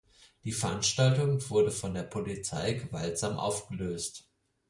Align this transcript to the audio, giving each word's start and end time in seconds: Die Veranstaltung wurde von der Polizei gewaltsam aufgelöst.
Die 0.45 0.51
Veranstaltung 0.51 1.47
wurde 1.51 1.69
von 1.69 1.93
der 1.93 2.01
Polizei 2.01 2.73
gewaltsam 2.73 3.37
aufgelöst. 3.37 4.27